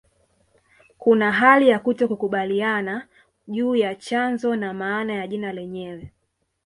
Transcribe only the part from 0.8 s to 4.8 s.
Kuna hali ya kutokukubaliana juu ya chanzo na